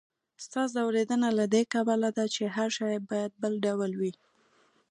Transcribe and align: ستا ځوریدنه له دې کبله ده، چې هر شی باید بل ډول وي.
ستا 0.43 0.63
ځوریدنه 0.73 1.29
له 1.39 1.45
دې 1.53 1.63
کبله 1.73 2.09
ده، 2.17 2.25
چې 2.35 2.43
هر 2.55 2.69
شی 2.77 2.95
باید 3.09 3.31
بل 3.41 3.53
ډول 3.65 3.91
وي. 3.99 4.11